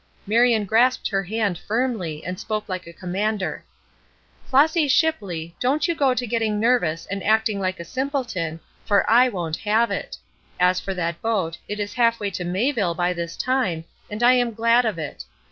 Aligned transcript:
Marion 0.25 0.65
grasped 0.65 1.07
her 1.09 1.21
hand 1.21 1.59
firmly, 1.59 2.25
and 2.25 2.39
spoke 2.39 2.67
like 2.67 2.87
a 2.87 2.91
commander: 2.91 3.63
"Flossy 4.47 4.87
Shipley, 4.87 5.55
don't 5.59 5.87
you 5.87 5.93
go 5.93 6.15
to 6.15 6.25
getting 6.25 6.59
nervous 6.59 7.05
and 7.11 7.23
acting 7.23 7.59
like 7.59 7.79
a 7.79 7.85
simpleton, 7.85 8.61
for 8.83 9.07
I 9.07 9.29
won't 9.29 9.57
have 9.57 9.91
it. 9.91 10.17
As 10.59 10.79
for 10.79 10.95
that 10.95 11.21
boat, 11.21 11.59
it 11.67 11.79
is 11.79 11.93
half 11.93 12.19
way 12.19 12.31
to 12.31 12.43
Mayville 12.43 12.95
by 12.95 13.13
this 13.13 13.37
time, 13.37 13.85
and 14.09 14.23
I 14.23 14.33
am 14.33 14.55
glad 14.55 14.85
of 14.85 14.97
it. 14.97 15.23